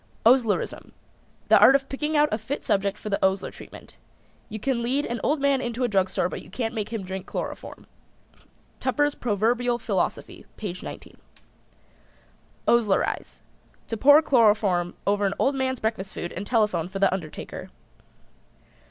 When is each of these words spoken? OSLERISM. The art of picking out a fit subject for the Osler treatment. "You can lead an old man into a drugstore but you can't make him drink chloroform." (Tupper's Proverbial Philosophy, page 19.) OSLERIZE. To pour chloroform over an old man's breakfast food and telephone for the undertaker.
OSLERISM. 0.25 0.93
The 1.49 1.59
art 1.59 1.75
of 1.75 1.87
picking 1.87 2.17
out 2.17 2.27
a 2.31 2.39
fit 2.39 2.63
subject 2.65 2.97
for 2.97 3.09
the 3.11 3.23
Osler 3.23 3.51
treatment. 3.51 3.97
"You 4.49 4.59
can 4.59 4.81
lead 4.81 5.05
an 5.05 5.21
old 5.23 5.39
man 5.39 5.61
into 5.61 5.83
a 5.83 5.87
drugstore 5.87 6.27
but 6.27 6.41
you 6.41 6.49
can't 6.49 6.73
make 6.73 6.89
him 6.89 7.03
drink 7.03 7.27
chloroform." 7.27 7.85
(Tupper's 8.79 9.13
Proverbial 9.13 9.77
Philosophy, 9.77 10.47
page 10.57 10.81
19.) 10.81 11.17
OSLERIZE. 12.67 13.43
To 13.89 13.95
pour 13.95 14.23
chloroform 14.23 14.95
over 15.05 15.27
an 15.27 15.35
old 15.37 15.53
man's 15.53 15.79
breakfast 15.79 16.15
food 16.15 16.33
and 16.33 16.47
telephone 16.47 16.87
for 16.87 16.97
the 16.97 17.13
undertaker. 17.13 17.69